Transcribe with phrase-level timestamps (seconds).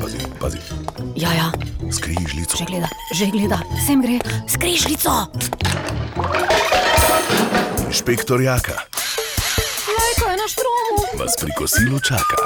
[0.00, 0.58] Pazi, pazi,
[1.14, 1.48] Ja, ja,
[1.92, 2.56] skrižljico.
[2.58, 4.18] že gleda, že gleda, sem gre,
[4.48, 5.10] skrižljico.
[7.86, 8.72] Inšpektor Jaka
[9.88, 11.18] Lajko je na štromu.
[11.18, 12.36] vas pri kosilu čaka.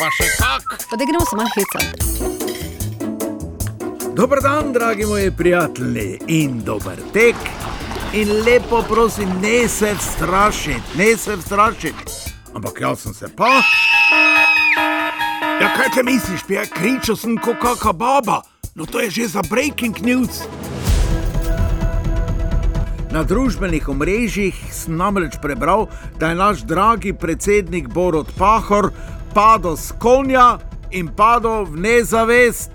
[0.00, 0.64] Pa še kak.
[0.90, 1.92] Pa da gremo se malo hecati.
[4.14, 7.36] Dober dan, dragi moji prijatelji, in dober tek.
[8.12, 12.04] In lepo prosim, ne se strašiti, ne se strašiti.
[12.54, 13.60] Ampak jaz sem se pa.
[15.78, 18.40] Kaj te misliš, pija, kričal sem kot kakšna baba.
[18.74, 20.42] No, to je že za breaking news.
[23.14, 25.86] Na družbenih omrežjih sem namreč prebral,
[26.18, 28.90] da je naš dragi predsednik Borod Pahor
[29.34, 30.58] padel s konja
[30.90, 32.74] in padel v nezavest.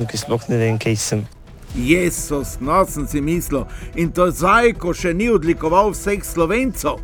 [0.00, 1.28] Tukaj sploh ne vem, kaj sem.
[1.76, 7.00] Jezus, no sem si mislil, in to zdaj, ko še ni odlikoval vseh slovencev.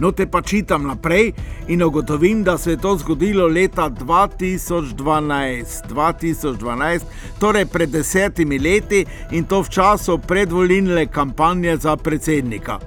[0.00, 1.34] No, te pa čitam naprej
[1.68, 5.82] in ugotovim, da se je to zgodilo leta 2012.
[5.90, 7.00] 2012,
[7.38, 12.78] torej pred desetimi leti in to v času predvolilne kampanje za predsednika.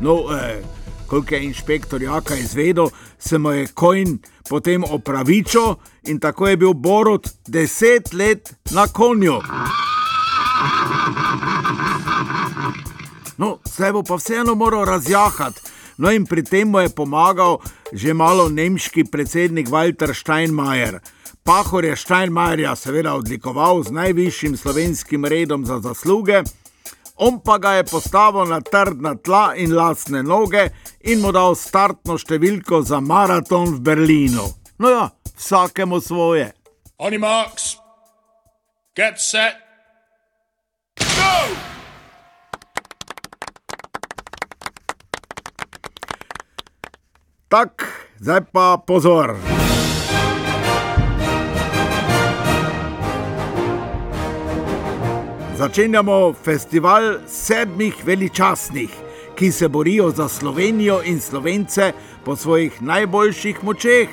[0.00, 0.62] No, eh,
[1.06, 4.18] koliko je inšpektor Jaka izvedel, se mu je Kojn
[4.48, 9.38] potem opravičil in tako je bil Borod deset let na konju.
[13.38, 15.60] No, zdaj bo pa vseeno moral razjahati.
[15.98, 17.60] No, in pri tem mu je pomagal
[17.92, 21.00] že malo nemški predsednik Walter Steinmeier.
[21.44, 26.42] Pahor je Steinmeierja seveda odlikoval z najvišjim slovenskim redom za zasluge,
[27.16, 32.16] on pa ga je postavil na trdna tla in lasne noge in mu dal startno
[32.18, 34.48] številko za maraton v Berlinu.
[34.78, 35.04] No ja,
[35.36, 36.52] vsakemu svoje.
[36.98, 37.76] On your marks.
[38.96, 39.61] Get set.
[41.22, 41.56] Go!
[47.48, 47.84] Tak,
[48.16, 49.36] zdaj pa pozor.
[55.56, 58.90] Začenjamo festival sedmih veličastnih,
[59.36, 61.92] ki se borijo za Slovenijo in Slovence
[62.24, 64.08] po svojih najboljših močeh.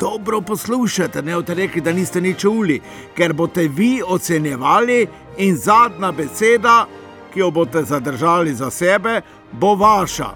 [0.00, 2.80] Dobro poslušajte, ne boste rekli, da niste nič čuli,
[3.16, 5.06] ker boste vi ocenjevali
[5.36, 6.86] in zadnja beseda,
[7.32, 9.20] ki jo boste zadržali za sebe,
[9.52, 10.30] bo vaša.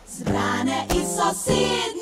[0.07, 1.96] zbrane iz sosednjih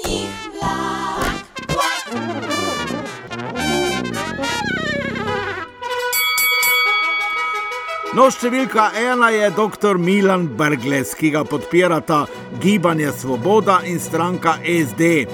[8.16, 9.98] No, številka ena je dr.
[10.00, 12.22] Milan Brgles, ki ga podpirata
[12.64, 15.26] Gibanje Svoboda in stranka SD.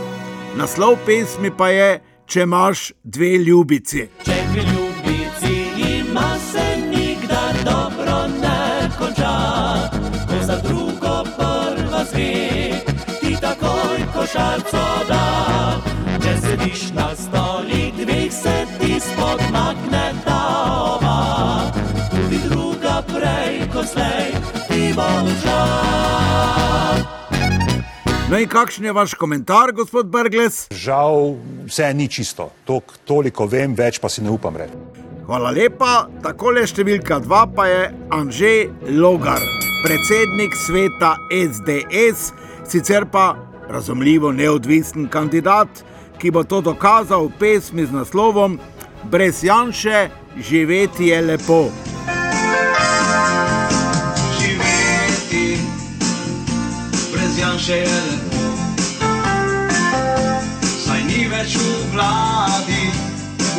[0.58, 1.90] Naslov pesmi pa je:
[2.26, 4.08] Če imaš dve ljubici.
[4.26, 5.54] Če pri ljubici
[5.92, 9.36] ima se nikdar dobro ne konča,
[10.26, 12.32] ko za drugo prva zve,
[13.20, 15.28] ti takoj košarco da.
[16.18, 17.31] Če sediš na stoli
[23.82, 24.26] prej ko slej,
[24.68, 26.98] ti bo užal.
[28.30, 30.68] No in kakšen je vaš komentar, gospod Brgles?
[30.72, 31.36] Žal,
[31.68, 32.52] vse ni čisto.
[32.66, 34.78] Tok, toliko vem, več pa si ne upam reči.
[35.26, 39.42] Hvala lepa, takole številka dva pa je Anže Logar,
[39.84, 42.32] predsednik sveta SDS,
[42.68, 43.36] sicer pa
[43.72, 45.84] razumljivo neodvisen kandidat,
[46.20, 48.60] ki bo to dokazal v pesmi z naslovom
[49.12, 51.91] Brez Janše živeti je lepo.
[57.42, 58.42] Brez Janše je lepo.
[60.86, 62.92] Saj ni več v vladi,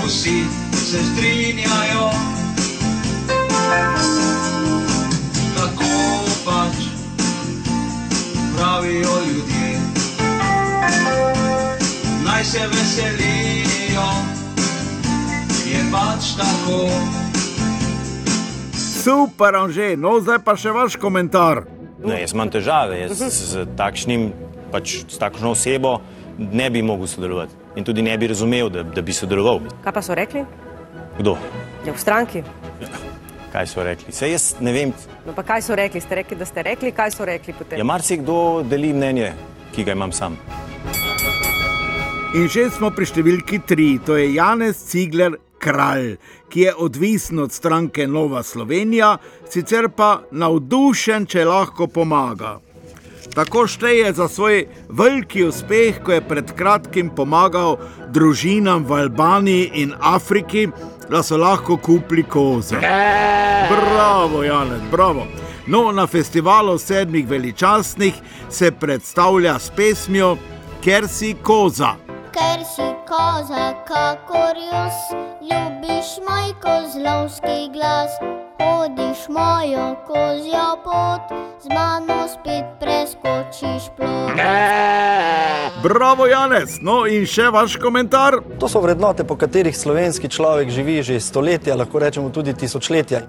[0.05, 0.45] vsi
[0.75, 2.11] se strinjajo.
[5.57, 5.91] Tako
[6.45, 6.77] pač
[8.57, 9.81] pravijo ljudje.
[12.25, 14.09] Naj se veselijo,
[15.67, 16.89] je pač tako.
[19.03, 21.82] Super, Anže, no zdaj pa še vaš komentar.
[22.03, 24.33] Ne, jaz imam težave, jaz z, z, takšnim,
[24.73, 26.01] pač, s takšno osebo
[26.39, 29.63] ne bi mogel sodelovati in tudi ne bi razumel, da, da bi sodeloval.
[29.85, 30.43] Kaj pa so rekli?
[31.19, 31.37] Kdo?
[31.87, 32.43] Ja, v stranki.
[33.53, 34.13] Kaj so rekli?
[34.17, 34.95] Se jaz ne vem.
[35.27, 36.01] No, pa kaj so rekli?
[36.01, 37.79] Ste rekli, da ste rekli, kaj so rekli potem?
[37.79, 39.33] Ja, marsikdo deli mnenje,
[39.77, 40.39] ki ga imam sam.
[42.33, 46.17] In že smo pri številki tri, to je Janez Cigler Kralj,
[46.49, 49.17] ki je odvisen od stranke Nova Slovenija,
[49.51, 52.57] sicer pa navdušen, če lahko pomaga.
[53.35, 57.79] Tako šteje za svoj veliki uspeh, ko je pred kratkim pomagal
[58.11, 60.67] družinam v Albaniji in Afriki,
[61.11, 62.83] da so lahko kupili koze.
[63.71, 65.27] Bravo, Janet, bravo.
[65.67, 68.15] No, na festivalu sedmih veličastnih
[68.51, 70.37] se predstavlja s pesmijo
[70.83, 71.95] Ker si koza.
[72.35, 73.02] Ker si koza,
[73.89, 74.97] kakor jaz,
[75.41, 78.11] ljubiš moj kozlovski glas.
[78.59, 84.33] Hodiš mojo kozjo pot, z mano spet preskočiš plot.
[85.83, 88.39] Bravo, Janez, no in še vaš komentar.
[88.61, 93.21] To so vrednote, po katerih slovenski človek živi že stoletja, lahko rečemo tudi tisočletja.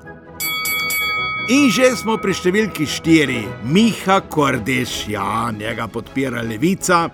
[1.49, 7.09] In že smo pri številki štiri, Miha Kordeš, ja, njega podpira levica.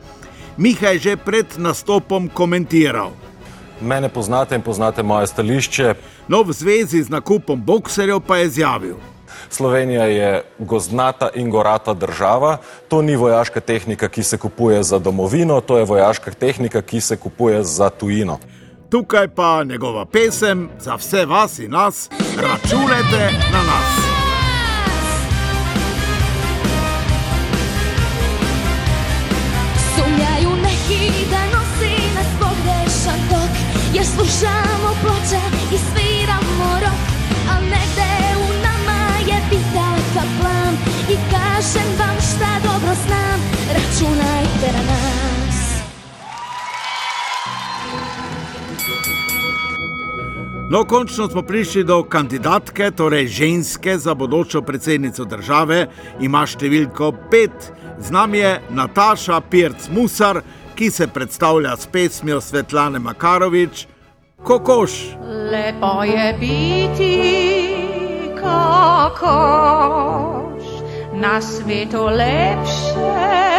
[0.59, 3.15] Miha je že pred nastopom komentiral.
[3.79, 5.95] Mene poznate in poznate moje stališče.
[6.27, 8.97] No, v zvezi z nakupom bokserjev pa je izjavil.
[9.49, 12.57] Slovenija je gozdnata in gorata država.
[12.91, 17.15] To ni vojaška tehnika, ki se kupuje za domovino, to je vojaška tehnika, ki se
[17.15, 18.39] kupuje za tujino.
[18.89, 24.08] Tukaj pa njegova pesem za vse vas in nas, računajte na nas.
[50.69, 55.87] No, končno smo prišli do kandidatke, torej ženske za bodočo predsednico države.
[56.21, 57.71] Ima številko pet.
[57.97, 60.41] Z nami je Nataša Pirc Musar,
[60.77, 63.87] ki se predstavlja s pesmijo Svetlane Makarovič,
[64.45, 64.91] Kokoš.
[65.49, 67.13] Lepo je biti
[68.37, 69.43] kokoš,
[71.17, 73.49] na svetu lepšega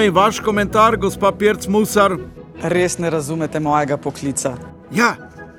[0.00, 2.14] No in vaš komentar, gospa Pirc Musar?
[2.62, 4.54] Res ne razumete mojega poklica.
[4.96, 5.10] Ja,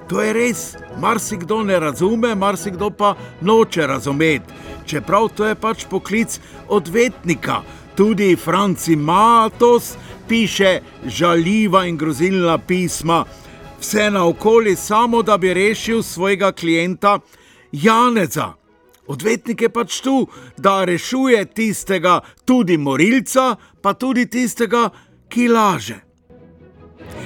[0.09, 0.61] to je res.
[0.97, 3.11] Marsikdo ne razume, marsikdo pa
[3.41, 4.49] noče razumeti.
[4.85, 6.39] Čeprav to je pač poklic
[6.69, 7.59] odvetnika.
[7.95, 9.93] Tudi Franci Matos
[10.27, 13.25] piše žaljiva in grozilna pisma,
[13.79, 17.19] vse naokoli, samo da bi rešil svojega klienta
[17.71, 18.53] Janeza.
[19.07, 20.27] Odvetnik je pač tu,
[20.57, 24.89] da rešuje tistega, tudi morilca, pa tudi tistega,
[25.29, 25.99] ki laže.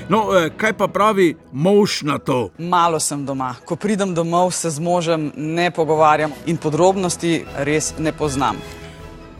[0.10, 2.50] No, eh, kaj pa pravi mož na to?
[2.58, 3.56] Malo sem doma.
[3.66, 8.58] Ko pridem domov, se z možem ne pogovarjam in podrobnosti res ne poznam.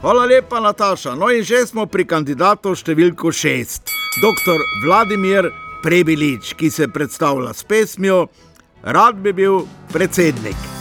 [0.00, 1.14] Hvala lepa, Nataša.
[1.14, 3.90] No in že smo pri kandidatu številko šest.
[4.22, 4.60] Dr.
[4.84, 5.50] Vladimir
[5.82, 8.26] Prebilič, ki se predstavlja s pesmijo
[8.82, 10.75] Rad bi bil predsednik.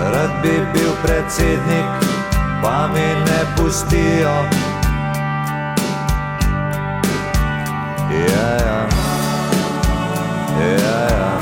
[0.00, 1.88] Rad bi bil predsednik,
[2.62, 4.34] pa mi ne pustijo.
[8.12, 8.88] Ja, ja.
[10.60, 11.38] Ja, ja.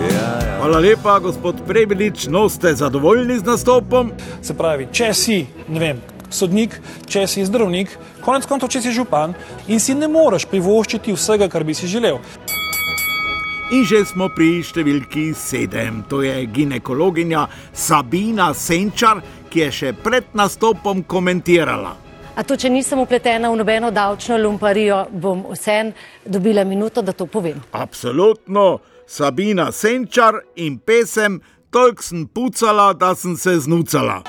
[0.00, 0.56] Ja, ja.
[0.58, 4.12] Hvala lepa, gospod Prebilič, no ste zadovoljni z nastopom?
[4.42, 6.00] Se pravi, če si, ne vem,
[6.30, 7.92] sodnik, če si zdravnik,
[8.24, 9.36] konec koncev, če si župan
[9.68, 12.22] in si ne moreš privoščiti vsega, kar bi si želel.
[13.70, 20.32] In že smo pri številki sedem, to je ginekologinja Sabina Senčar, ki je še pred
[20.34, 21.92] nastopom komentirala.
[22.34, 25.94] A to, če nisem upletena v nobeno davčno lumparijo, bom vsem
[26.26, 27.62] dobila minuto, da to povem.
[27.70, 31.38] Absolutno, Sabina Senčar in pesem
[31.70, 34.24] Tolk sem pucala, da sem se znucala.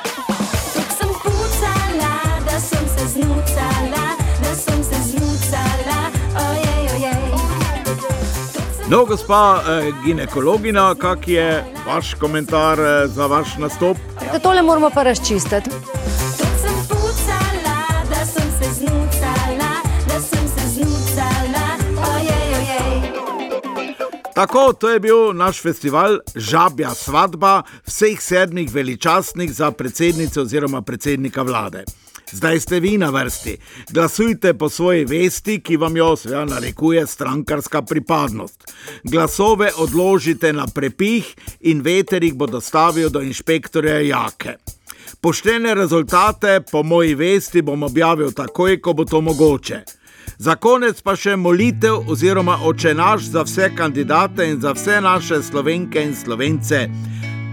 [8.92, 13.98] No, gospa eh, ginekologina, kak je vaš komentar eh, za vaš nastop?
[14.34, 15.70] Da tole moramo pa razčistiti.
[16.38, 17.78] Tok sem pucala,
[18.10, 19.72] da sem se znucala,
[20.08, 21.66] da sem se znucala,
[22.16, 23.12] ojej, ojej.
[24.36, 31.42] Tako, to je bil naš festival Žabja svatba vseh sedmih veličastnih za predsednico oziroma predsednika
[31.42, 31.86] vlade.
[32.32, 33.58] Zdaj ste vi na vrsti.
[33.90, 38.74] Glasujte po svoji vesti, ki vam jo seveda narekuje strankarska pripadnost.
[39.04, 44.56] Glasove odložite na prepih in veter jih bo dostavil do inšpektorja Jake.
[45.22, 49.84] Poštene rezultate po moji vesti bom objavil takoj, ko bo to mogoče.
[50.38, 56.04] Za konec pa še molitev oziroma očenaš za vse kandidate in za vse naše slovenke
[56.04, 56.90] in slovence.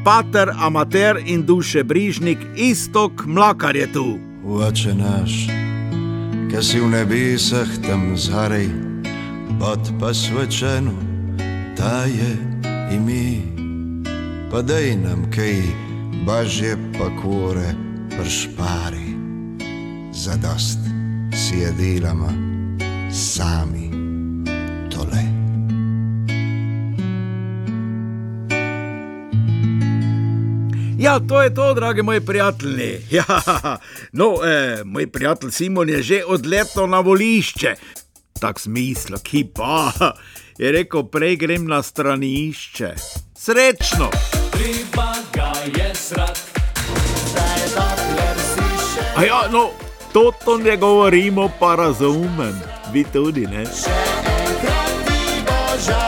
[0.05, 4.28] pater, amater in duše brižnik Istok Mlakar je tu.
[4.49, 5.45] Oče naš,
[6.49, 8.65] ki si v nebesah tam zgoraj,
[9.61, 10.97] pod pa svečeno,
[11.77, 12.33] ta je
[12.97, 13.45] ime.
[14.49, 15.61] Pa daj nam kaj,
[16.25, 17.77] bažje pa kore,
[18.09, 19.13] pršpari,
[20.17, 20.81] zadost
[21.37, 22.33] si je delama
[23.13, 23.93] sami
[24.89, 25.38] tole.
[30.99, 33.01] Ja, to je to, dragi moji prijatelji.
[33.11, 33.25] Ja,
[34.13, 37.75] no, eh, moj prijatelj Simon je že odletel na volišče.
[38.41, 39.93] Tak smisel, ki pa
[40.59, 42.95] je rekel, prej grem na stranišče.
[43.37, 44.11] Srečno!
[44.51, 46.39] Treba ga je srat,
[47.31, 49.71] zdaj dokler si še A ja, no,
[50.13, 52.59] to to ne govorimo, pa razumem.
[52.93, 53.61] Vi tudi ne.
[53.61, 56.08] enkrat ti bo žal.